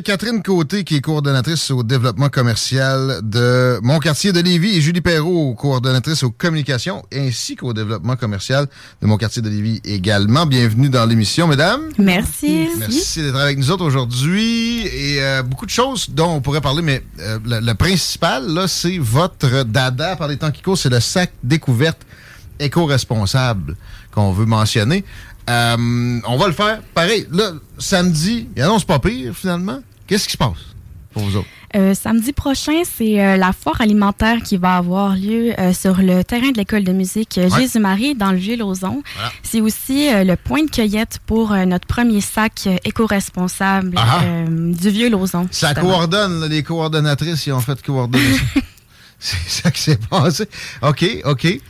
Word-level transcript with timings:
Catherine 0.00 0.42
Côté, 0.42 0.84
qui 0.84 0.96
est 0.96 1.00
coordonnatrice 1.02 1.70
au 1.70 1.82
développement 1.82 2.30
commercial 2.30 3.20
de 3.22 3.78
mon 3.82 3.98
quartier 3.98 4.32
de 4.32 4.40
Lévis, 4.40 4.78
et 4.78 4.80
Julie 4.80 5.02
Perrault, 5.02 5.54
coordonnatrice 5.54 6.22
aux 6.22 6.30
communications, 6.30 7.02
ainsi 7.14 7.56
qu'au 7.56 7.74
développement 7.74 8.16
commercial 8.16 8.68
de 9.02 9.06
mon 9.06 9.18
quartier 9.18 9.42
de 9.42 9.50
Lévis 9.50 9.82
également. 9.84 10.46
Bienvenue 10.46 10.88
dans 10.88 11.04
l'émission, 11.04 11.46
mesdames. 11.46 11.90
Merci. 11.98 12.70
Merci 12.78 13.20
d'être 13.20 13.36
avec 13.36 13.58
nous 13.58 13.70
autres 13.70 13.84
aujourd'hui. 13.84 14.86
Et 14.86 15.22
euh, 15.22 15.42
beaucoup 15.42 15.66
de 15.66 15.70
choses 15.70 16.08
dont 16.08 16.36
on 16.36 16.40
pourrait 16.40 16.62
parler, 16.62 16.80
mais 16.80 17.02
euh, 17.20 17.38
le, 17.44 17.60
le 17.60 17.74
principal, 17.74 18.48
là, 18.48 18.68
c'est 18.68 18.96
votre 18.96 19.62
dada 19.64 20.16
par 20.16 20.26
les 20.26 20.38
temps 20.38 20.50
qui 20.50 20.62
courent, 20.62 20.78
c'est 20.78 20.88
le 20.88 21.00
sac 21.00 21.32
découverte 21.44 22.00
éco-responsable 22.58 23.76
qu'on 24.12 24.32
veut 24.32 24.46
mentionner. 24.46 25.04
Euh, 25.50 26.20
on 26.26 26.36
va 26.36 26.46
le 26.46 26.52
faire. 26.52 26.80
Pareil, 26.94 27.26
là, 27.32 27.52
samedi, 27.78 28.48
il 28.56 28.62
annonce 28.62 28.84
pas 28.84 28.98
pire, 28.98 29.34
finalement. 29.34 29.80
Qu'est-ce 30.06 30.26
qui 30.26 30.32
se 30.32 30.38
passe 30.38 30.74
pour 31.12 31.22
vous 31.22 31.36
autres? 31.36 31.48
Euh, 31.74 31.94
samedi 31.94 32.32
prochain, 32.32 32.82
c'est 32.84 33.18
euh, 33.18 33.36
la 33.38 33.52
foire 33.54 33.80
alimentaire 33.80 34.42
qui 34.42 34.58
va 34.58 34.76
avoir 34.76 35.16
lieu 35.16 35.58
euh, 35.58 35.72
sur 35.72 36.02
le 36.02 36.22
terrain 36.22 36.50
de 36.50 36.58
l'école 36.58 36.84
de 36.84 36.92
musique 36.92 37.40
Jésus-Marie 37.56 38.14
dans 38.14 38.30
le 38.30 38.36
Vieux-Lauson. 38.36 39.02
Voilà. 39.14 39.32
C'est 39.42 39.62
aussi 39.62 40.08
le 40.12 40.34
point 40.36 40.64
de 40.64 40.70
cueillette 40.70 41.18
pour 41.24 41.54
notre 41.54 41.86
premier 41.86 42.20
sac 42.20 42.68
éco-responsable 42.84 43.94
Ah 43.96 44.20
ah. 44.20 44.44
du 44.48 44.90
Vieux-Lauson. 44.90 45.48
Ça 45.50 45.68
justement. 45.68 45.88
coordonne, 45.92 46.40
là, 46.40 46.48
les 46.48 46.62
coordonnatrices, 46.62 47.46
ils 47.46 47.52
ont 47.52 47.60
fait 47.60 47.80
coordonner. 47.82 48.24
C'est 49.18 49.62
ça 49.62 49.70
qui 49.70 49.80
s'est 49.80 49.98
passé. 50.10 50.44
OK, 50.82 51.06
OK. 51.24 51.60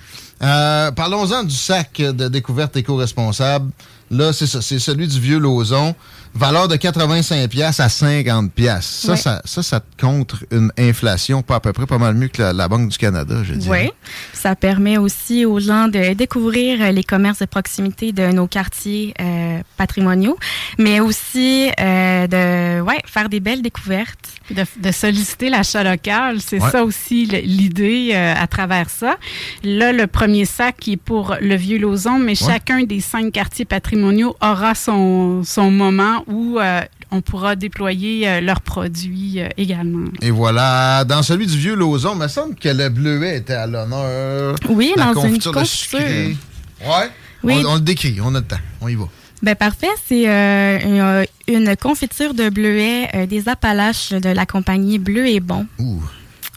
Euh, 0.43 0.91
Parlons-en 0.93 1.45
du 1.45 1.55
sac 1.55 1.98
de 1.98 2.29
découverte 2.29 2.77
éco-responsable. 2.77 3.71
Là, 4.11 4.33
c'est 4.33 4.47
ça, 4.47 4.61
c'est 4.61 4.79
celui 4.79 5.07
du 5.09 5.21
vieux 5.21 5.39
Lauson. 5.39 5.95
Valeur 6.35 6.67
de 6.67 6.77
85 6.77 7.49
pièces 7.51 7.79
à 7.81 7.89
50 7.89 8.53
pièces. 8.53 8.87
Ça, 8.87 9.11
Ouais. 9.13 9.17
ça, 9.19 9.43
ça, 9.45 9.63
ça 9.63 9.81
te 9.81 10.01
contre 10.01 10.45
une 10.51 10.73
inflation 10.79 11.43
pas 11.43 11.57
à 11.57 11.61
peu 11.61 11.73
près 11.73 11.87
pas 11.87 11.99
mal 11.99 12.15
mieux 12.15 12.29
que 12.29 12.41
la, 12.41 12.53
la 12.55 12.69
Banque 12.69 12.89
du 12.89 12.97
Canada, 12.99 13.37
je 13.45 13.53
dirais. 13.55 13.85
Oui. 13.87 14.11
Ça 14.33 14.57
permet 14.57 14.97
aussi 14.97 15.45
aux 15.45 15.61
gens 15.61 15.89
de 15.89 16.15
découvrir 16.15 16.91
les 16.92 17.05
commerces 17.05 17.41
de 17.41 17.45
proximité 17.45 18.13
de 18.13 18.33
nos 18.33 18.47
quartiers 18.47 19.13
euh, 19.21 19.61
patrimoniaux, 19.77 20.39
mais 20.79 21.01
aussi 21.01 21.71
euh, 21.79 22.27
de 22.27 22.81
ouais, 22.81 22.98
faire 23.07 23.29
des 23.29 23.41
belles 23.41 23.63
découvertes. 23.63 24.19
de, 24.51 24.65
de 24.81 24.91
solliciter 24.92 25.48
l'achat 25.51 25.85
local. 25.85 26.39
C'est 26.41 26.61
Ouais. 26.63 26.71
ça 26.71 26.85
aussi 26.85 27.27
l'idée 27.27 28.11
euh, 28.15 28.35
à 28.37 28.47
travers 28.47 28.89
ça. 28.91 29.17
Là, 29.65 29.92
le 29.92 30.07
premier 30.07 30.45
sac 30.45 30.77
qui 30.81 30.92
est 30.92 30.97
pour 30.97 31.37
le 31.41 31.55
vieux 31.57 31.79
Lauson, 31.79 32.19
mais 32.19 32.35
chacun 32.35 32.83
des 32.85 33.01
cinq 33.01 33.33
quartiers 33.33 33.65
patrimoniaux 33.65 34.37
aura 34.42 34.75
son, 34.75 35.42
son 35.45 35.71
moment 35.71 36.22
où 36.27 36.59
euh, 36.59 36.81
on 37.11 37.21
pourra 37.21 37.57
déployer 37.57 38.29
euh, 38.29 38.41
leurs 38.41 38.61
produits 38.61 39.41
euh, 39.41 39.49
également. 39.57 40.09
Et 40.21 40.31
voilà, 40.31 41.05
dans 41.05 41.23
celui 41.23 41.47
du 41.47 41.57
vieux 41.59 41.75
Lauson, 41.75 42.13
il 42.15 42.19
me 42.21 42.29
semble 42.29 42.55
que 42.55 42.69
le 42.69 42.89
bleuet 42.89 43.37
était 43.39 43.55
à 43.55 43.67
l'honneur. 43.67 44.57
Oui, 44.69 44.93
La 44.97 45.13
dans 45.13 45.23
une 45.25 45.29
confiture 45.29 45.53
de 45.53 45.57
confiture. 45.59 45.99
sucré. 45.99 46.37
Ouais. 46.85 47.11
Oui. 47.43 47.63
On, 47.67 47.73
on 47.73 47.75
le 47.75 47.81
décrit, 47.81 48.19
on 48.23 48.35
a 48.35 48.39
le 48.41 48.45
temps. 48.47 48.57
On 48.81 48.89
y 48.89 48.95
va. 48.95 49.05
Ben 49.43 49.57
parfait, 49.57 49.89
c'est 50.07 50.29
euh, 50.29 51.25
une, 51.49 51.57
une 51.57 51.77
confiture 51.77 52.33
de 52.33 52.49
bleuet 52.49 53.09
euh, 53.15 53.27
des 53.27 53.49
Appalaches 53.49 54.11
de 54.13 54.29
la 54.29 54.47
compagnie 54.47 54.99
Bleu 55.01 55.27
et 55.27 55.41
Bon. 55.41 55.67
Ouh. 55.81 56.01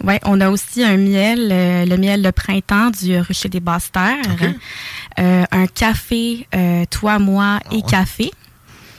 Ouais, 0.03 0.19
on 0.25 0.39
a 0.41 0.49
aussi 0.49 0.83
un 0.83 0.97
miel, 0.97 1.49
euh, 1.51 1.85
le 1.85 1.97
miel 1.97 2.21
de 2.21 2.29
printemps 2.29 2.91
du 2.91 3.17
rucher 3.19 3.49
des 3.49 3.61
Basses-Terres. 3.61 4.17
OK. 4.33 4.47
Euh, 5.17 5.43
un 5.51 5.67
café, 5.67 6.45
toi, 6.91 7.17
moi 7.17 7.59
et 7.71 7.77
ouais. 7.77 7.81
café. 7.89 8.31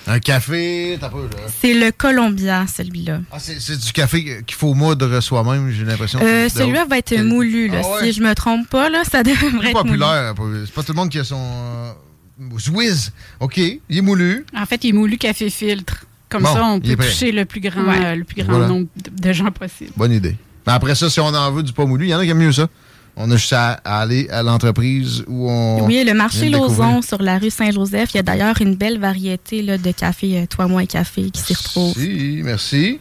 Un 0.09 0.21
café, 0.21 0.97
t'as 1.01 1.09
pas 1.09 1.17
là. 1.19 1.49
C'est 1.61 1.75
le 1.75 1.91
Columbia, 1.91 2.65
celui-là. 2.67 3.21
Ah, 3.33 3.39
c'est 3.41 3.61
c'est 3.61 3.77
du 3.77 3.93
café 3.93 4.43
qu'il 4.47 4.57
faut 4.57 4.73
moudre 4.75 5.21
soi-même, 5.21 5.71
j'ai 5.71 5.85
l'impression. 5.85 6.21
Euh, 6.23 6.49
celui-là 6.49 6.85
va 6.85 6.99
être 6.99 7.17
moulu, 7.23 7.69
là. 7.69 7.81
Ah 7.85 7.89
ouais? 8.01 8.05
Si 8.07 8.13
je 8.13 8.23
me 8.23 8.33
trompe 8.35 8.69
pas, 8.69 8.89
là, 8.89 9.03
ça 9.05 9.23
devrait 9.25 9.51
C'est 9.63 9.71
être 9.71 9.83
populaire. 9.83 10.35
C'est 10.65 10.73
pas 10.75 10.83
tout 10.83 10.93
le 10.93 10.97
monde 10.97 11.11
qui 11.11 11.19
a 11.19 11.25
son. 11.25 11.37
euh, 11.41 12.59
Zwiz. 12.59 13.13
OK, 13.41 13.57
il 13.59 13.81
est 13.91 14.01
moulu. 14.01 14.45
En 14.57 14.67
fait, 14.67 14.85
il 14.85 14.91
est 14.91 14.93
moulu 14.93 15.17
café 15.19 15.51
filtre. 15.51 16.05
Comme 16.29 16.43
Bon, 16.43 16.55
ça, 16.55 16.65
on 16.65 16.81
peut 16.81 16.97
toucher 16.97 17.33
le 17.33 17.45
plus 17.45 17.61
grand, 17.61 17.83
Ouais. 17.85 18.05
euh, 18.05 18.15
le 18.17 18.25
plus 18.25 18.43
grand 18.43 18.53
Voilà. 18.53 18.67
nombre 18.69 18.87
de, 18.97 19.11
de 19.29 19.33
gens 19.33 19.51
possible. 19.51 19.91
Bonne 19.97 20.13
idée. 20.13 20.37
Mais 20.67 20.73
après 20.73 20.95
ça, 20.97 21.09
si 21.09 21.21
on 21.21 21.27
en 21.27 21.53
veut 21.53 21.63
du 21.63 21.73
pas 21.73 21.85
moulu, 21.87 22.07
il 22.07 22.11
y 22.11 22.15
en 22.15 22.19
a 22.19 22.25
qui 22.25 22.31
aiment 22.31 22.39
mieux 22.39 22.53
ça. 22.53 22.69
On 23.17 23.31
a 23.31 23.37
juste 23.37 23.53
à, 23.55 23.73
aller 23.85 24.29
à 24.31 24.43
l'entreprise 24.43 25.25
où 25.27 25.51
on. 25.51 25.85
Oui, 25.87 26.05
le 26.05 26.13
marché 26.15 26.49
Lauson 26.51 27.01
sur 27.03 27.23
la 27.23 27.39
rue 27.39 27.51
Saint-Joseph. 27.51 28.11
Il 28.13 28.17
y 28.19 28.21
a 28.21 28.23
d'ailleurs 28.23 28.61
une 28.61 28.75
belle 28.75 28.99
variété 28.99 29.63
là, 29.63 29.79
de 29.79 29.91
café, 29.91 30.39
euh, 30.43 30.47
toi, 30.47 30.69
moi 30.69 30.83
et 30.83 30.87
café, 30.87 31.31
qui 31.31 31.41
s'y 31.41 31.55
retrouve. 31.55 31.95
Merci, 31.97 32.41
merci. 32.45 33.01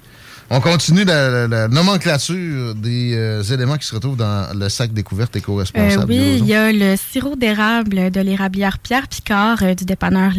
On 0.49 0.61
continue 0.61 1.03
la, 1.05 1.29
la- 1.29 1.47
la 1.47 1.67
nomenclature 1.67 2.75
des 2.75 3.13
euh, 3.15 3.41
éléments 3.43 3.77
qui 3.77 3.87
se 3.87 3.95
retrouvent 3.95 4.15
dans 4.15 4.47
le 4.57 4.69
sac 4.69 4.93
découverte 4.93 5.35
Euh, 5.35 5.39
éco-responsable. 5.39 6.05
oui, 6.11 6.17
du 6.17 6.23
Lauson. 6.31 6.43
il 6.43 6.47
y 6.49 6.53
a 6.53 6.71
le 6.71 6.95
sirop 6.95 7.35
d'érable 7.35 8.11
de 8.11 8.21
l'érablière 8.21 8.77
Pierre 8.79 9.07
Picard 9.07 9.63
euh, 9.63 9.73
du 9.73 9.85
dépanneur 9.85 10.31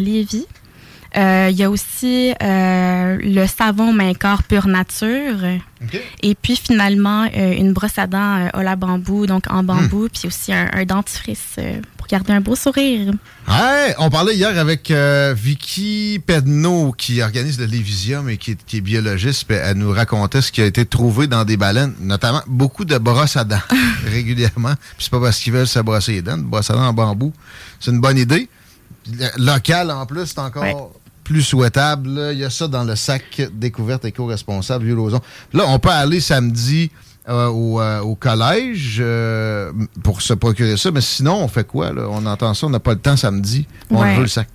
Euh, 1.15 1.47
Il 1.51 1.57
y 1.57 1.63
a 1.63 1.69
aussi 1.69 2.33
euh, 2.43 3.17
le 3.21 3.45
savon 3.47 3.93
main 3.93 4.13
corps 4.13 4.43
pure 4.43 4.67
nature. 4.67 5.37
Et 6.23 6.35
puis 6.35 6.55
finalement, 6.55 7.29
euh, 7.35 7.53
une 7.53 7.71
brosse 7.73 7.97
à 7.97 8.07
dents 8.07 8.37
euh, 8.37 8.59
Ola 8.59 8.75
bambou, 8.75 9.25
donc 9.27 9.43
en 9.49 9.63
bambou, 9.63 10.09
puis 10.11 10.27
aussi 10.27 10.51
un, 10.51 10.69
un 10.73 10.85
dentifrice 10.85 11.55
pour 11.97 12.07
garder 12.07 12.33
un 12.33 12.41
beau 12.41 12.55
sourire. 12.55 13.13
On 13.99 14.09
parlait 14.09 14.35
hier 14.35 14.57
avec 14.57 14.91
Vicky 14.91 16.19
Pedneau 16.25 16.91
qui 16.97 17.21
organise 17.21 17.59
le 17.59 17.65
Lévisium 17.65 18.29
et 18.29 18.37
qui 18.37 18.51
est, 18.51 18.65
qui 18.65 18.77
est 18.77 18.81
biologiste. 18.81 19.45
puis 19.47 19.57
Elle 19.57 19.77
nous 19.77 19.91
racontait 19.91 20.41
ce 20.41 20.51
qui 20.51 20.61
a 20.61 20.65
été 20.65 20.85
trouvé 20.85 21.27
dans 21.27 21.45
des 21.45 21.57
baleines, 21.57 21.93
notamment 22.01 22.41
beaucoup 22.47 22.85
de 22.85 22.97
brosses 22.97 23.37
à 23.37 23.43
dents 23.43 23.61
régulièrement. 24.05 24.73
Puis 24.97 25.05
c'est 25.05 25.11
pas 25.11 25.21
parce 25.21 25.39
qu'ils 25.39 25.53
veulent 25.53 25.67
se 25.67 25.79
brosser 25.79 26.13
les 26.13 26.21
dents, 26.21 26.37
de 26.37 26.43
brosses 26.43 26.69
à 26.69 26.73
dents 26.73 26.87
en 26.87 26.93
bambou. 26.93 27.31
C'est 27.79 27.91
une 27.91 28.01
bonne 28.01 28.17
idée. 28.17 28.49
Local 29.37 29.91
en 29.91 30.05
plus, 30.05 30.25
c'est 30.27 30.39
encore 30.39 30.63
Ouais. 30.63 30.75
plus 31.23 31.41
souhaitable. 31.41 32.09
là. 32.09 32.33
Il 32.33 32.39
y 32.39 32.43
a 32.45 32.49
ça 32.49 32.67
dans 32.67 32.83
le 32.83 32.95
sac 32.95 33.41
découverte 33.53 34.05
éco-responsable 34.05 34.85
Vieux 34.85 34.95
Lauson. 34.95 35.19
Là, 35.53 35.63
on 35.67 35.79
peut 35.79 35.89
aller 35.89 36.19
samedi 36.19 36.91
euh, 37.29 37.47
au, 37.47 37.81
euh, 37.81 37.99
au 37.99 38.15
collège 38.15 38.97
euh, 39.01 39.71
pour 40.03 40.21
se 40.21 40.33
procurer 40.33 40.77
ça, 40.77 40.91
mais 40.91 41.01
sinon, 41.01 41.35
on 41.43 41.47
fait 41.49 41.67
quoi? 41.67 41.91
Là? 41.91 42.07
On 42.09 42.25
entend 42.25 42.53
ça, 42.53 42.67
on 42.67 42.69
n'a 42.69 42.79
pas 42.79 42.93
le 42.93 42.99
temps 42.99 43.17
samedi. 43.17 43.67
On 43.89 43.99
Ouais. 44.01 44.15
veut 44.15 44.21
le 44.21 44.27
sac. 44.29 44.47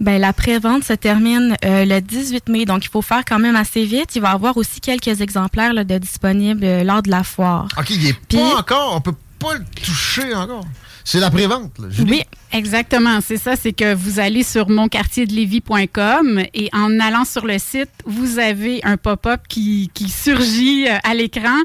Ben, 0.00 0.20
la 0.20 0.32
prévente 0.32 0.84
se 0.84 0.92
termine 0.92 1.56
euh, 1.64 1.84
le 1.84 2.00
18 2.00 2.48
mai, 2.50 2.66
donc 2.66 2.84
il 2.84 2.88
faut 2.88 3.02
faire 3.02 3.24
quand 3.26 3.38
même 3.40 3.56
assez 3.56 3.84
vite. 3.84 4.14
Il 4.14 4.22
va 4.22 4.30
y 4.30 4.34
avoir 4.34 4.56
aussi 4.58 4.80
quelques 4.80 5.20
exemplaires 5.22 5.72
là, 5.72 5.82
de 5.84 5.98
disponibles 5.98 6.64
euh, 6.64 6.84
lors 6.84 7.02
de 7.02 7.10
la 7.10 7.24
foire. 7.24 7.66
OK, 7.78 7.90
il 7.90 8.06
est 8.06 8.12
Puis- 8.28 8.38
pas 8.38 8.58
encore, 8.58 8.92
on 8.94 9.00
peut 9.00 9.14
pas 9.40 9.54
le 9.54 9.64
toucher 9.84 10.34
encore. 10.34 10.64
C'est 11.10 11.20
la 11.20 11.30
prévente. 11.30 11.72
Oui, 12.06 12.22
exactement. 12.52 13.20
C'est 13.22 13.38
ça. 13.38 13.56
C'est 13.56 13.72
que 13.72 13.94
vous 13.94 14.20
allez 14.20 14.42
sur 14.42 14.68
monquartierdelévis.com 14.68 16.42
et 16.52 16.68
en 16.74 17.00
allant 17.00 17.24
sur 17.24 17.46
le 17.46 17.58
site, 17.58 17.88
vous 18.04 18.38
avez 18.38 18.84
un 18.84 18.98
pop-up 18.98 19.40
qui, 19.48 19.90
qui 19.94 20.10
surgit 20.10 20.86
euh, 20.86 20.98
à 21.04 21.14
l'écran 21.14 21.56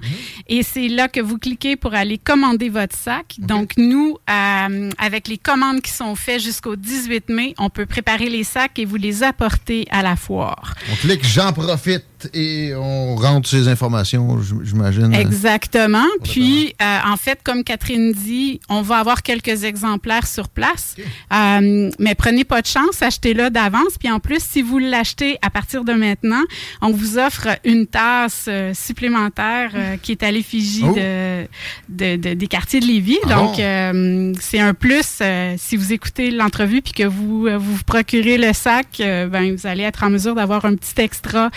et 0.48 0.64
c'est 0.64 0.88
là 0.88 1.10
que 1.10 1.20
vous 1.20 1.38
cliquez 1.38 1.76
pour 1.76 1.94
aller 1.94 2.18
commander 2.18 2.70
votre 2.70 2.96
sac. 2.96 3.36
Donc, 3.38 3.74
nous, 3.76 4.18
euh, 4.30 4.90
avec 4.98 5.28
les 5.28 5.38
commandes 5.38 5.82
qui 5.82 5.92
sont 5.92 6.16
faites 6.16 6.42
jusqu'au 6.42 6.78
18 6.78 7.28
mai, 7.28 7.54
on 7.58 7.70
peut 7.70 7.86
préparer 7.86 8.30
les 8.30 8.46
sacs 8.46 8.80
et 8.80 8.86
vous 8.86 8.96
les 8.96 9.24
apporter 9.24 9.86
à 9.92 10.04
la 10.04 10.16
foire. 10.16 10.74
On 10.90 10.96
clique 10.96 11.26
J'en 11.26 11.52
profite 11.52 12.06
et 12.34 12.74
on 12.76 13.16
rentre 13.16 13.48
ces 13.50 13.68
informations, 13.68 14.40
j'imagine. 14.64 15.14
Exactement. 15.14 16.06
Puis, 16.24 16.74
euh, 16.82 16.98
en 17.12 17.18
fait, 17.18 17.40
comme 17.44 17.64
Catherine 17.64 18.12
dit, 18.14 18.60
on 18.70 18.82
va 18.82 18.98
avoir 18.98 19.24
quelques 19.24 19.64
exemplaires 19.64 20.28
sur 20.28 20.50
place. 20.50 20.96
Euh, 21.34 21.90
mais 22.00 22.16
prenez 22.16 22.44
pas 22.44 22.62
de 22.62 22.68
chance, 22.68 23.02
achetez-le 23.02 23.50
d'avance. 23.50 23.98
Puis 24.00 24.12
en 24.12 24.20
plus, 24.20 24.42
si 24.44 24.62
vous 24.62 24.80
l'achetez 24.80 25.38
à 25.42 25.50
partir 25.50 25.84
de 25.84 25.94
maintenant, 25.94 26.44
on 26.82 26.92
vous 26.92 27.18
offre 27.18 27.48
une 27.64 27.88
tasse 27.88 28.46
euh, 28.48 28.74
supplémentaire 28.74 29.72
euh, 29.76 29.98
qui 30.02 30.12
est 30.14 30.24
à 30.24 30.32
l'effigie 30.32 30.84
Oh. 30.86 30.94
de, 30.96 31.46
de- 31.90 32.16
de- 32.18 32.34
des 32.34 32.48
quartiers 32.48 32.80
de 32.80 32.86
Lévis. 32.86 33.18
Ah 33.26 33.36
Donc, 33.36 33.56
bon? 33.58 34.34
c'est 34.40 34.60
un 34.60 34.74
plus 34.74 35.22
si 35.58 35.76
vous 35.78 35.94
écoutez 35.94 36.32
l'entrevue 36.32 36.82
puis 36.82 36.94
que 36.94 37.04
vous 37.04 37.24
vous, 37.24 37.48
vous 37.60 37.84
procurez 37.86 38.38
le 38.38 38.52
sac, 38.54 38.88
ben, 39.00 39.56
vous 39.56 39.66
allez 39.68 39.84
être 39.84 40.04
en 40.04 40.10
mesure 40.10 40.36
d'avoir 40.36 40.66
un 40.66 40.76
petit 40.76 41.00
extra 41.02 41.50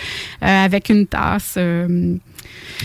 euh, 0.42 0.55
avec 0.64 0.88
une 0.88 1.06
tasse. 1.06 1.54
euh, 1.56 2.16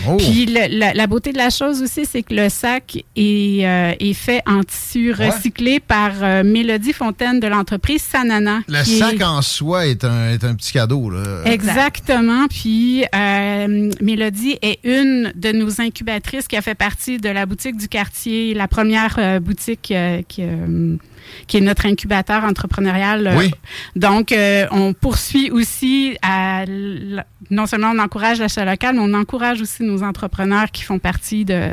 Oh. 0.08 0.16
puis 0.16 0.46
le- 0.46 0.78
la, 0.78 0.94
la 0.94 1.06
beauté 1.06 1.32
de 1.32 1.38
la 1.38 1.50
chose 1.50 1.82
aussi, 1.82 2.06
c'est 2.06 2.22
que 2.22 2.34
le 2.34 2.48
sac 2.48 3.04
est, 3.14 3.66
euh, 3.66 3.92
est 4.00 4.14
fait 4.14 4.40
en 4.46 4.62
tissu 4.62 5.12
Ouais. 5.14 5.28
recyclé 5.28 5.80
par 5.80 6.12
euh, 6.22 6.42
Mélodie 6.42 6.92
Fontaine 6.94 7.40
de 7.40 7.46
l'entreprise 7.46 8.00
Sanana. 8.02 8.60
Le 8.68 8.82
sac 8.84 9.14
est- 9.20 9.22
en 9.24 9.42
soi 9.42 9.86
est 9.86 10.02
un, 10.04 10.30
est 10.30 10.44
un 10.44 10.54
petit 10.54 10.72
cadeau. 10.72 11.10
Là. 11.10 11.42
Exactement. 11.44 12.46
Puis 12.48 13.04
euh, 13.14 13.90
Mélodie 14.00 14.56
est 14.62 14.78
une 14.84 15.32
de 15.34 15.52
nos 15.52 15.80
incubatrices 15.80 16.48
qui 16.48 16.56
a 16.56 16.62
fait 16.62 16.74
partie 16.74 17.18
de 17.18 17.28
la 17.28 17.44
boutique 17.44 17.76
du 17.76 17.88
quartier, 17.88 18.54
la 18.54 18.68
première 18.68 19.16
euh, 19.18 19.40
boutique 19.40 19.90
euh, 19.90 20.22
qui, 20.26 20.42
euh, 20.42 20.96
qui 21.46 21.56
est 21.56 21.60
notre 21.60 21.86
incubateur 21.86 22.44
entrepreneurial. 22.44 23.26
Euh, 23.26 23.36
Oui. 23.36 23.50
Donc, 23.96 24.32
euh, 24.32 24.66
on 24.70 24.92
poursuit 24.92 25.50
aussi 25.50 26.16
à 26.22 26.64
non 27.50 27.66
seulement 27.66 27.92
on 27.94 27.98
encourage 27.98 28.38
l'achat 28.38 28.64
local, 28.64 28.94
mais 28.94 29.02
on 29.02 29.14
encourage 29.14 29.60
aussi 29.60 29.82
nos 29.82 30.02
entrepreneurs 30.02 30.70
qui 30.70 30.82
font 30.82 30.98
partie 30.98 31.44
de, 31.44 31.70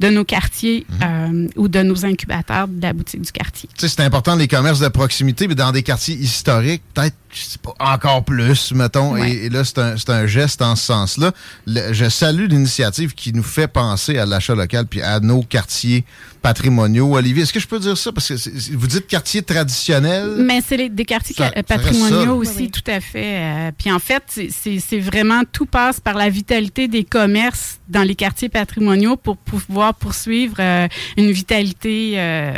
de 0.00 0.08
nos 0.08 0.24
quartiers 0.24 0.86
euh, 1.02 1.48
ou 1.56 1.68
de 1.68 1.82
nos 1.82 2.04
incubateurs 2.04 2.68
de 2.68 2.82
la 2.82 2.92
boutique 2.92 3.22
du 3.22 3.32
quartier. 3.32 3.68
Tu 3.74 3.80
sais, 3.80 3.88
c'est 3.88 4.02
important 4.02 4.36
les 4.36 4.48
commerces 4.48 4.80
de 4.80 4.88
proximité, 4.88 5.48
mais 5.48 5.54
dans 5.54 5.72
des 5.72 5.82
quartiers 5.82 6.14
historiques, 6.14 6.82
peut-être, 6.94 7.16
je 7.32 7.40
sais 7.42 7.58
pas, 7.58 7.74
encore 7.78 8.24
plus, 8.24 8.72
mettons. 8.72 9.12
Ouais. 9.12 9.30
Et, 9.30 9.44
et 9.46 9.48
là, 9.48 9.64
c'est 9.64 9.78
un, 9.78 9.96
c'est 9.96 10.10
un 10.10 10.26
geste 10.26 10.62
en 10.62 10.76
ce 10.76 10.84
sens-là. 10.86 11.32
Je 11.66 12.08
salue 12.08 12.46
l'initiative 12.48 13.14
qui 13.14 13.32
nous 13.32 13.42
fait 13.42 13.68
penser 13.68 14.18
à 14.18 14.26
l'achat 14.26 14.54
local 14.54 14.86
puis 14.86 15.02
à 15.02 15.20
nos 15.20 15.42
quartiers 15.42 16.04
patrimoniaux. 16.42 17.14
Olivier, 17.16 17.42
est-ce 17.42 17.52
que 17.52 17.60
je 17.60 17.66
peux 17.66 17.78
dire 17.80 17.96
ça? 17.98 18.12
Parce 18.12 18.28
que 18.28 18.74
vous 18.76 18.86
dites 18.86 19.06
quartier 19.06 19.42
traditionnel. 19.42 20.36
Mais 20.38 20.60
c'est 20.66 20.88
des 20.88 21.04
quartiers 21.04 21.34
Ça- 21.34 21.50
ça 21.54 21.62
patrimoniaux 21.62 22.36
aussi, 22.36 22.52
Oui, 22.58 22.70
tout 22.70 22.88
à 22.90 23.00
fait. 23.00 23.38
Euh, 23.38 23.70
puis 23.76 23.90
en 23.92 23.98
fait, 23.98 24.22
c'est- 24.28 24.48
c'est 24.50 24.78
c'est 24.78 25.00
vraiment 25.00 25.42
tout 25.50 25.66
passe 25.66 26.00
par 26.00 26.14
la 26.14 26.30
vitalité 26.30 26.88
des 26.88 27.04
commerces 27.04 27.78
dans 27.88 28.02
les 28.02 28.14
quartiers 28.14 28.48
patrimoniaux 28.48 29.16
pour 29.16 29.36
pouvoir 29.36 29.94
poursuivre 29.94 30.56
euh, 30.60 30.88
une 31.16 31.30
vitalité 31.30 32.14
euh, 32.16 32.52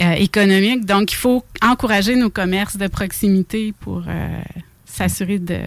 euh, 0.00 0.12
économique. 0.12 0.84
Donc, 0.84 1.12
il 1.12 1.16
faut 1.16 1.44
encourager 1.62 2.16
nos 2.16 2.30
commerces 2.30 2.76
de 2.76 2.86
proximité 2.88 3.72
pour 3.80 4.04
euh, 4.08 4.40
s'assurer 4.84 5.38
de, 5.38 5.58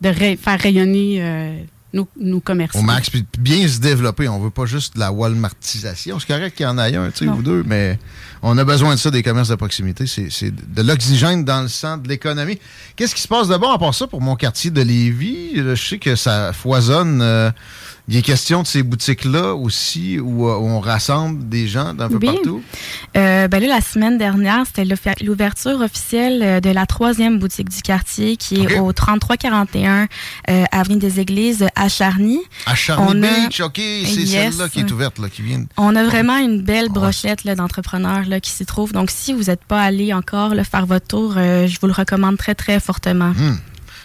de 0.00 0.08
ray- 0.08 0.36
faire 0.36 0.58
rayonner 0.60 1.18
euh, 1.20 1.56
nos, 1.92 2.06
nos 2.20 2.40
commerçants. 2.40 2.78
Au 2.78 2.82
max, 2.82 3.10
puis 3.10 3.24
bien 3.38 3.66
se 3.66 3.80
développer. 3.80 4.28
On 4.28 4.38
veut 4.38 4.50
pas 4.50 4.66
juste 4.66 4.94
de 4.94 5.00
la 5.00 5.10
Walmartisation. 5.10 6.18
C'est 6.20 6.28
correct 6.28 6.56
qu'il 6.56 6.64
y 6.64 6.68
en 6.68 6.78
ait 6.78 6.94
un, 6.94 7.10
vous 7.34 7.42
deux, 7.42 7.64
mais 7.66 7.98
on 8.42 8.56
a 8.58 8.64
besoin 8.64 8.94
de 8.94 8.98
ça, 9.00 9.10
des 9.10 9.22
commerces 9.24 9.48
de 9.48 9.56
proximité. 9.56 10.06
C'est 10.06 10.50
de 10.54 10.82
l'oxygène 10.82 11.44
dans 11.44 11.62
le 11.62 11.68
sang 11.68 11.96
de 11.98 12.08
l'économie. 12.08 12.58
Qu'est-ce 12.94 13.14
qui 13.14 13.20
se 13.22 13.28
passe 13.28 13.48
de 13.48 13.56
bon 13.56 13.70
à 13.70 13.78
part 13.78 13.92
ça 13.94 14.06
pour 14.06 14.20
mon 14.20 14.36
quartier 14.36 14.70
de 14.70 14.80
Lévis? 14.82 15.56
Je 15.56 15.74
sais 15.74 15.98
que 15.98 16.14
ça 16.14 16.52
foisonne. 16.52 17.52
il 18.10 18.16
est 18.16 18.22
question 18.22 18.62
de 18.62 18.66
ces 18.66 18.82
boutiques-là 18.82 19.54
aussi 19.54 20.18
où, 20.18 20.46
où 20.46 20.48
on 20.48 20.80
rassemble 20.80 21.48
des 21.48 21.68
gens 21.68 21.94
d'un 21.94 22.08
peu 22.08 22.18
partout. 22.18 22.60
Euh, 23.16 23.29
ben 23.48 23.60
là, 23.60 23.68
la 23.68 23.80
semaine 23.80 24.18
dernière, 24.18 24.64
c'était 24.66 24.84
l'ouverture 25.24 25.80
officielle 25.80 26.40
euh, 26.42 26.60
de 26.60 26.70
la 26.70 26.86
troisième 26.86 27.38
boutique 27.38 27.68
du 27.68 27.82
quartier 27.82 28.36
qui 28.36 28.56
est 28.62 28.78
au 28.78 28.92
3341 28.92 30.06
euh, 30.48 30.64
Avenue 30.72 30.98
des 30.98 31.20
Églises 31.20 31.66
à 31.76 31.88
Charny. 31.88 32.40
À 32.66 32.74
Charny 32.74 33.06
On 33.08 33.22
a- 33.22 33.26
Beach, 33.46 33.60
OK, 33.60 33.76
c'est 33.76 34.20
Yes. 34.20 34.30
celle-là 34.54 34.68
qui 34.68 34.80
est 34.80 34.90
ouverte, 34.90 35.18
là, 35.18 35.28
qui 35.28 35.42
vient. 35.42 35.64
On 35.76 35.94
a 35.96 36.04
vraiment 36.04 36.36
une 36.38 36.62
belle 36.62 36.88
brochette 36.88 37.44
là, 37.44 37.54
d'entrepreneurs 37.54 38.24
qui 38.42 38.50
s'y 38.50 38.66
trouvent. 38.66 38.92
Donc, 38.92 39.10
si 39.10 39.32
vous 39.32 39.44
n'êtes 39.44 39.64
pas 39.64 39.82
allé 39.82 40.12
encore 40.12 40.52
faire 40.64 40.86
votre 40.86 41.06
tour, 41.06 41.34
euh, 41.36 41.66
je 41.66 41.78
vous 41.80 41.86
le 41.86 41.92
recommande 41.92 42.36
très, 42.36 42.54
très 42.54 42.80
fortement. 42.80 43.32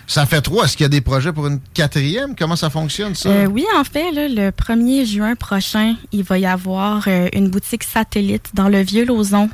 Ça 0.07 0.25
fait 0.25 0.42
trois. 0.42 0.66
Est-ce 0.66 0.78
qu'il 0.78 0.84
y 0.84 0.86
a 0.86 0.90
des 0.90 1.02
projets 1.02 1.31
pour 1.31 1.48
une 1.48 1.60
quatrième? 1.74 2.36
Comment 2.36 2.56
ça 2.56 2.69
fonctionne, 2.69 3.16
ça? 3.16 3.30
Euh, 3.30 3.46
oui, 3.46 3.66
en 3.78 3.84
fait, 3.84 4.12
là, 4.12 4.28
le 4.28 4.52
1er 4.52 5.06
juin 5.06 5.36
prochain, 5.36 5.96
il 6.12 6.24
va 6.24 6.38
y 6.38 6.46
avoir 6.46 7.06
euh, 7.07 7.28
une 7.34 7.50
boutique 7.50 7.84
satellite 7.84 8.52
dans 8.54 8.69
le 8.69 8.81
Vieux-Lauzon. 8.81 9.50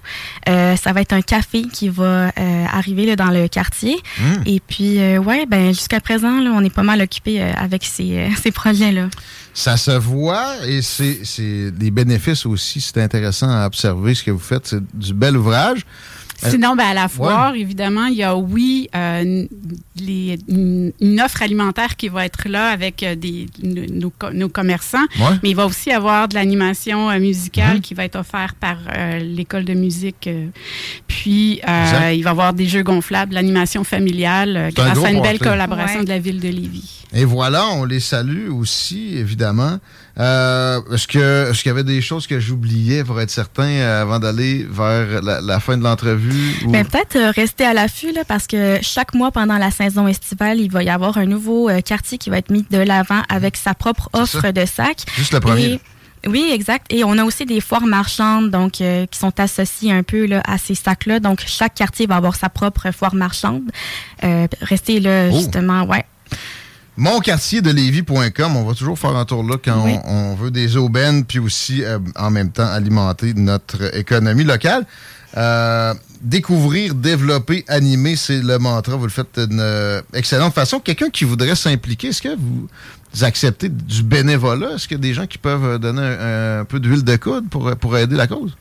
Euh, 0.50 0.76
ça 0.76 0.94
va 0.94 1.02
être 1.02 1.14
un 1.14 1.22
café 1.22 1.64
qui 1.64 1.90
va 1.90 2.28
euh, 2.38 2.66
arriver 2.72 3.06
là, 3.06 3.16
dans 3.16 3.30
le 3.30 3.48
quartier. 3.48 3.98
Hmm. 4.20 4.42
Et 4.46 4.60
puis, 4.60 5.00
euh, 5.00 5.20
ouais, 5.20 5.46
ben 5.46 5.74
jusqu'à 5.74 6.02
présent, 6.02 6.42
là, 6.42 6.52
on 6.54 6.64
est 6.64 6.74
pas 6.74 6.84
mal 6.84 7.02
occupé 7.02 7.42
avec 7.42 7.86
ces, 7.86 8.18
euh, 8.18 8.30
ces 8.42 8.52
projets-là. 8.52 9.10
Ça 9.54 9.78
se 9.78 9.92
voit 9.92 10.66
et 10.66 10.82
c'est 10.82 11.20
c'est 11.24 11.72
des 11.72 11.92
bénéfices 11.92 12.46
aussi. 12.46 12.80
C'est 12.80 13.02
intéressant 13.02 13.50
à 13.50 13.66
observer 13.66 14.16
ce 14.16 14.24
que 14.24 14.32
vous 14.32 14.40
faites. 14.40 14.68
C'est 14.68 14.98
du 14.98 15.14
bel 15.14 15.36
ouvrage. 15.36 15.86
Sinon, 16.50 16.76
ben, 16.76 16.86
à 16.86 16.94
la 16.94 17.08
foire, 17.08 17.56
évidemment, 17.56 18.06
il 18.06 18.16
y 18.16 18.24
a, 18.24 18.36
oui, 18.36 18.90
euh, 18.96 19.46
les- 19.98 20.40
une, 20.48 20.92
offre 21.24 21.42
alimentaire 21.44 21.96
qui 21.96 22.08
va 22.10 22.26
être 22.26 22.50
là 22.50 22.70
avec 22.70 23.04
euh, 23.04 23.16
des, 23.16 23.46
nos, 23.62 23.86
nos 23.86 24.10
co- 24.10 24.32
nos 24.32 24.50
commerçants, 24.50 25.06
Ouais. 25.20 25.38
mais 25.44 25.52
il 25.52 25.56
va 25.56 25.66
aussi 25.66 25.90
y 25.90 25.94
avoir 25.94 26.28
de 26.28 26.36
l'animation 26.36 27.10
euh, 27.10 27.20
musicale 27.20 27.82
qui 27.82 27.94
va 27.94 28.06
être 28.06 28.16
offerte 28.18 28.56
par 28.60 28.78
euh, 28.98 29.20
l'école 29.20 29.66
de 29.66 29.74
musique. 29.74 30.28
Puis, 31.22 31.62
euh, 31.70 32.12
il 32.14 32.24
va 32.24 32.30
y 32.30 32.32
avoir 32.32 32.54
des 32.54 32.66
jeux 32.68 32.82
gonflables, 32.82 33.36
l'animation 33.36 33.84
familiale, 33.84 34.58
euh, 34.58 34.68
un 34.68 34.70
grâce 34.72 35.04
à 35.06 35.12
une 35.12 35.22
belle 35.22 35.38
collaboration 35.38 36.00
Ouais. 36.00 36.06
de 36.06 36.10
la 36.10 36.18
ville 36.18 36.40
de 36.40 36.48
Lévis. 36.50 37.04
Et 37.14 37.26
voilà, 37.26 37.68
on 37.68 37.86
les 37.86 38.00
salue 38.00 38.50
aussi, 38.50 39.18
évidemment. 39.18 39.78
Euh, 40.20 40.80
est-ce 40.94 41.08
que 41.08 41.50
est-ce 41.52 41.62
qu'il 41.62 41.70
y 41.70 41.72
avait 41.72 41.84
des 41.84 42.02
choses 42.02 42.26
que 42.26 42.40
j'oubliais 42.40 43.04
pour 43.04 43.20
être 43.22 43.30
certain 43.30 43.68
euh, 43.68 44.02
avant 44.02 44.18
d'aller 44.20 44.66
vers 44.70 45.22
la, 45.22 45.42
la 45.42 45.60
fin 45.60 45.78
de 45.78 45.84
l'entrevue? 45.84 46.56
ou- 46.66 46.72
Ben, 46.72 46.86
peut-être 46.86 47.16
euh, 47.18 47.32
rester 47.32 47.66
à 47.66 47.74
l'affût 47.74 48.12
là, 48.14 48.22
parce 48.28 48.48
que 48.48 48.80
chaque 48.82 49.14
mois 49.14 49.32
pendant 49.32 49.58
la 49.58 49.70
saison 49.72 50.08
estivale, 50.08 50.60
il 50.60 50.72
va 50.72 50.84
y 50.84 50.90
avoir 50.90 51.18
un 51.18 51.26
nouveau 51.26 51.70
euh, 51.70 51.82
quartier 51.82 52.18
qui 52.18 52.30
va 52.30 52.38
être 52.40 52.50
mis 52.50 52.66
de 52.72 52.78
l'avant 52.80 53.22
avec 53.30 53.58
sa 53.58 53.74
propre 53.74 54.10
offre 54.14 54.52
de 54.52 54.66
sacs. 54.66 55.04
Juste 55.18 55.34
le 55.34 55.40
premier. 55.40 55.66
Et- 55.74 55.80
oui, 56.28 56.50
exact. 56.54 56.88
Et 56.92 57.04
on 57.04 57.18
a 57.18 57.24
aussi 57.24 57.46
des 57.46 57.62
foires 57.62 57.86
marchandes 57.88 58.52
donc 58.52 58.80
euh, 58.82 59.06
qui 59.08 59.18
sont 59.20 59.40
associées 59.40 59.92
un 59.92 60.04
peu 60.04 60.26
là, 60.26 60.42
à 60.46 60.58
ces 60.58 60.76
sacs-là. 60.76 61.20
Donc 61.20 61.42
chaque 61.46 61.76
quartier 61.76 62.06
va 62.08 62.16
avoir 62.18 62.36
sa 62.36 62.50
propre 62.50 62.92
foire 62.92 63.16
marchande. 63.16 63.64
Euh, 64.24 64.48
restez 64.62 65.00
là 65.00 65.30
Oh. 65.32 65.36
justement, 65.38 65.84
ouais. 65.86 66.06
Monquartierdelévis.com, 66.98 68.58
on 68.58 68.64
va 68.64 68.74
toujours 68.76 69.00
faire 69.00 69.16
un 69.16 69.26
tour 69.26 69.44
là 69.44 69.56
quand 69.64 69.84
Oui. 69.86 69.96
on, 70.06 70.32
on 70.32 70.36
veut 70.36 70.52
des 70.52 70.78
aubaines, 70.78 71.26
puis 71.26 71.40
aussi 71.40 71.84
euh, 71.84 72.00
en 72.16 72.30
même 72.30 72.52
temps 72.52 72.68
alimenter 72.68 73.34
notre 73.34 73.96
économie 73.96 74.44
locale. 74.44 74.86
Euh, 75.38 75.94
découvrir, 76.22 76.94
développer, 76.94 77.64
animer, 77.68 78.16
c'est 78.16 78.42
le 78.42 78.60
mantra. 78.60 78.96
Vous 78.96 79.06
le 79.06 79.10
faites 79.10 79.40
d'une 79.40 80.02
excellente 80.14 80.54
façon. 80.54 80.80
Quelqu'un 80.80 81.10
qui 81.10 81.24
voudrait 81.24 81.56
s'impliquer, 81.56 82.10
est-ce 82.10 82.22
que 82.22 82.36
vous 82.38 82.68
acceptez 83.22 83.70
du 83.70 84.04
bénévolat? 84.04 84.72
Est-ce 84.76 84.88
qu'il 84.88 84.98
y 84.98 85.00
a 85.00 85.02
des 85.02 85.14
gens 85.14 85.28
qui 85.28 85.38
peuvent 85.38 85.66
euh, 85.66 85.78
donner 85.78 86.02
un, 86.02 86.66
peu 86.66 86.80
d'huile 86.80 87.04
de 87.04 87.16
coude 87.16 87.50
pour, 87.50 87.76
pour 87.76 87.98
aider 87.98 88.16
la 88.16 88.28
cause? 88.28 88.56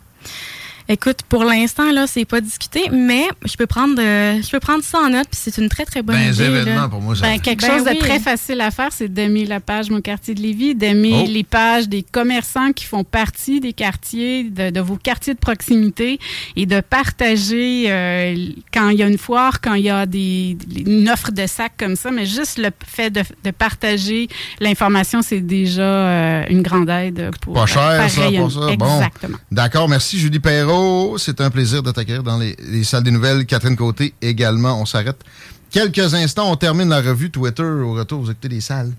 Écoute, 0.88 1.18
pour 1.28 1.44
l'instant, 1.44 1.92
là, 1.92 2.06
c'est 2.06 2.24
pas 2.24 2.40
discuté, 2.40 2.88
mais 2.90 3.24
je 3.44 3.56
peux 3.56 3.66
prendre, 3.66 3.94
euh, 4.00 4.40
je 4.42 4.50
peux 4.50 4.60
prendre 4.60 4.82
ça 4.82 4.98
en 4.98 5.10
note, 5.10 5.28
puis 5.30 5.40
c'est 5.40 5.56
une 5.58 5.68
très, 5.68 5.84
très 5.84 6.02
bonne 6.02 6.16
Ben, 6.16 6.32
idée. 6.34 6.44
événements 6.44 6.88
pour 6.88 7.00
moi, 7.00 7.14
ça. 7.14 7.22
Ben, 7.22 7.40
quelque 7.40 7.60
Ben 7.62 7.78
chose 7.78 7.86
oui. 7.86 7.94
de 7.94 8.00
très 8.00 8.18
facile 8.18 8.60
à 8.60 8.70
faire, 8.70 8.88
c'est 8.92 9.08
d'aimer 9.08 9.44
la 9.46 9.60
page 9.60 9.90
Mon 9.90 10.00
quartier 10.00 10.34
de 10.34 10.40
Lévis, 10.40 10.74
d'aimer 10.74 11.22
Oh. 11.22 11.26
les 11.28 11.44
pages 11.44 11.88
des 11.88 12.02
commerçants 12.02 12.72
qui 12.72 12.84
font 12.84 13.04
partie 13.04 13.60
des 13.60 13.72
quartiers, 13.72 14.44
de, 14.44 14.70
de 14.70 14.80
vos 14.80 14.96
quartiers 14.96 15.34
de 15.34 15.38
proximité 15.38 16.18
et 16.56 16.66
de 16.66 16.80
partager 16.80 17.84
euh, 17.88 18.34
quand 18.72 18.88
il 18.90 18.98
y 18.98 19.02
a 19.02 19.06
une 19.06 19.18
foire, 19.18 19.60
quand 19.60 19.74
il 19.74 19.84
y 19.84 19.90
a 19.90 20.06
des, 20.06 20.56
une 20.86 21.08
offre 21.08 21.30
de 21.32 21.46
sacs 21.46 21.72
comme 21.78 21.96
ça, 21.96 22.10
mais 22.10 22.26
juste 22.26 22.58
le 22.58 22.70
fait 22.86 23.10
de, 23.10 23.22
de 23.44 23.50
partager 23.50 24.28
l'information, 24.60 25.22
c'est 25.22 25.40
déjà 25.40 25.82
euh, 25.82 26.44
une 26.50 26.62
grande 26.62 26.88
aide 26.90 27.30
pour 27.40 27.54
Pas 27.54 27.66
cher, 27.66 28.08
ça, 28.10 28.30
pour 28.30 28.50
ça. 28.52 28.60
Bon. 28.76 28.96
Exactement. 28.96 29.38
D'accord, 29.50 29.88
merci 29.88 30.18
Julie 30.18 30.38
Perrault. 30.40 30.79
C'est 31.18 31.40
un 31.40 31.50
plaisir 31.50 31.82
de 31.82 31.90
t'accueillir 31.90 32.22
dans 32.22 32.38
les, 32.38 32.56
les 32.58 32.84
salles 32.84 33.02
des 33.02 33.10
nouvelles. 33.10 33.44
Catherine 33.46 33.76
Côté 33.76 34.14
également. 34.22 34.80
On 34.80 34.86
s'arrête 34.86 35.22
quelques 35.70 36.14
instants. 36.14 36.50
On 36.50 36.56
termine 36.56 36.88
la 36.88 37.00
revue 37.00 37.30
Twitter. 37.30 37.62
Au 37.62 37.94
retour, 37.94 38.20
vous 38.20 38.30
écoutez 38.30 38.48
les 38.48 38.60
salles. 38.60 38.92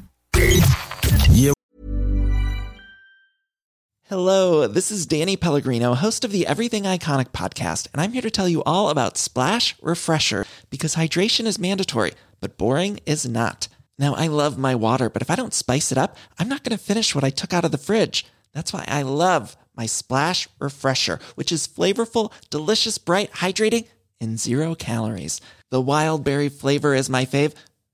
Hello, 4.12 4.68
this 4.68 4.92
is 4.92 5.06
Danny 5.06 5.38
Pellegrino, 5.38 5.94
host 5.94 6.26
of 6.26 6.34
the 6.34 6.46
Everything 6.46 6.84
Iconic 6.84 7.30
podcast, 7.32 7.88
and 7.94 8.02
I'm 8.02 8.12
here 8.12 8.22
to 8.22 8.30
tell 8.30 8.50
you 8.50 8.62
all 8.66 8.90
about 8.90 9.18
Splash 9.18 9.74
Refresher 9.82 10.46
because 10.70 10.96
hydration 10.96 11.46
is 11.46 11.58
mandatory, 11.58 12.12
but 12.42 12.58
boring 12.58 13.00
is 13.06 13.26
not. 13.26 13.70
Now, 13.98 14.14
I 14.16 14.28
love 14.28 14.58
my 14.58 14.76
water, 14.76 15.10
but 15.10 15.22
if 15.22 15.32
I 15.32 15.38
don't 15.38 15.54
spice 15.54 15.94
it 15.94 15.98
up, 15.98 16.18
I'm 16.38 16.50
not 16.50 16.64
going 16.66 16.78
to 16.78 16.84
finish 16.84 17.16
what 17.16 17.24
I 17.24 17.30
took 17.30 17.54
out 17.54 17.64
of 17.64 17.72
the 17.72 17.78
fridge. 17.78 18.26
That's 18.54 18.74
why 18.74 18.84
I 18.86 19.04
love 19.04 19.56
my 19.76 19.86
Splash 19.86 20.48
Refresher, 20.60 21.20
which 21.36 21.52
is 21.52 21.68
flavorful, 21.68 22.32
delicious, 22.50 22.98
bright, 22.98 23.32
hydrating, 23.32 23.88
and 24.20 24.40
zero 24.40 24.76
calories. 24.76 25.42
The 25.70 25.82
wild 25.82 26.24
berry 26.24 26.50
flavor 26.50 26.94
is 26.94 27.10
my 27.10 27.26
fave. 27.26 27.54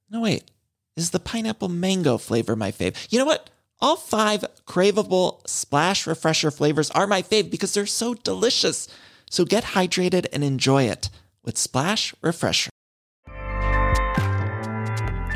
No, 0.09 0.21
wait. 0.21 0.43
Is 0.95 1.11
the 1.11 1.19
pineapple 1.19 1.69
mango 1.69 2.17
flavor 2.17 2.55
my 2.55 2.71
fave? 2.71 2.95
You 3.11 3.19
know 3.19 3.25
what? 3.25 3.49
All 3.79 3.95
five 3.95 4.43
craveable 4.65 5.47
splash 5.47 6.07
refresher 6.07 6.49
flavors 6.49 6.89
are 6.91 7.05
my 7.05 7.21
fave 7.21 7.51
because 7.51 7.73
they're 7.73 7.85
so 7.85 8.15
delicious. 8.15 8.87
So 9.29 9.45
get 9.45 9.63
hydrated 9.63 10.25
and 10.33 10.43
enjoy 10.43 10.83
it 10.83 11.09
with 11.43 11.57
Splash 11.57 12.15
Refresher. 12.21 12.71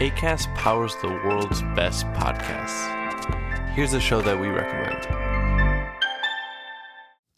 ACAST 0.02 0.54
powers 0.56 0.96
the 1.02 1.10
world's 1.10 1.62
best 1.76 2.06
podcasts. 2.08 3.00
Here's 3.76 3.94
a 3.94 4.00
show 4.00 4.22
that 4.22 4.40
we 4.40 4.48
recommend. 4.48 5.41